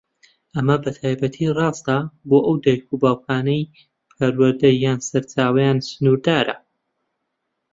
ئەمە 0.55 0.75
بەتایبەتی 0.83 1.53
ڕاستە 1.57 1.97
بۆ 2.29 2.37
ئەو 2.45 2.55
دایک 2.63 2.83
و 2.89 2.99
باوکانەی 3.03 3.69
پەروەردە 4.15 4.69
یان 4.83 4.99
سەرچاوەیان 5.07 5.77
سنوردارە. 5.89 6.55